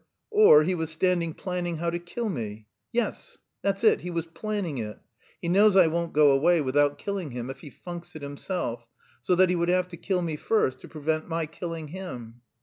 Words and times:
or 0.31 0.63
he 0.63 0.73
was 0.73 0.89
standing 0.89 1.31
planning 1.31 1.77
how 1.77 1.87
to 1.91 1.99
kill 1.99 2.27
me. 2.27 2.65
Yes, 2.91 3.37
that's 3.61 3.83
it, 3.83 4.01
he 4.01 4.09
was 4.09 4.25
planning 4.25 4.79
it.... 4.79 4.97
He 5.39 5.47
knows 5.47 5.75
I 5.75 5.85
won't 5.85 6.11
go 6.11 6.31
away 6.31 6.59
without 6.59 6.97
killing 6.97 7.29
him 7.29 7.51
if 7.51 7.59
he 7.61 7.69
funks 7.69 8.15
it 8.15 8.23
himself 8.23 8.87
so 9.21 9.35
that 9.35 9.49
he 9.51 9.55
would 9.55 9.69
have 9.69 9.89
to 9.89 9.97
kill 9.97 10.23
me 10.23 10.37
first 10.37 10.79
to 10.79 10.87
prevent 10.87 11.29
my 11.29 11.45
killing 11.45 11.89
him.... 11.89 12.41